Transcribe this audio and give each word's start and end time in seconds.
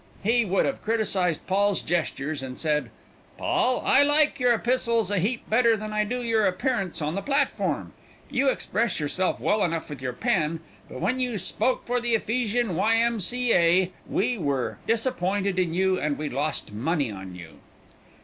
He 0.23 0.45
would 0.45 0.65
have 0.65 0.81
criticised 0.81 1.45
Paul's 1.45 1.83
gestures, 1.83 2.41
and 2.41 2.57
said, 2.57 2.89
'Paul, 3.37 3.83
I 3.85 4.01
like 4.01 4.39
your 4.39 4.51
Epistles 4.51 5.11
a 5.11 5.19
heap 5.19 5.47
better 5.47 5.77
than 5.77 5.93
I 5.93 6.05
do 6.05 6.23
your 6.23 6.47
appearance 6.47 7.03
on 7.03 7.13
the 7.13 7.21
platform. 7.21 7.93
You 8.27 8.49
express 8.49 8.99
yourself 8.99 9.39
well 9.39 9.63
enough 9.63 9.91
with 9.91 10.01
your 10.01 10.13
pen, 10.13 10.59
but 10.89 11.01
when 11.01 11.19
you 11.19 11.37
spoke 11.37 11.85
for 11.85 12.01
the 12.01 12.15
Ephesian 12.15 12.75
Y. 12.75 12.95
M. 12.95 13.19
C. 13.19 13.53
A., 13.53 13.91
we 14.09 14.39
were 14.39 14.79
disappointed 14.87 15.59
in 15.59 15.71
you 15.75 15.99
and 15.99 16.17
we 16.17 16.29
lost 16.29 16.71
money 16.73 17.11
on 17.11 17.35
you.' 17.35 17.59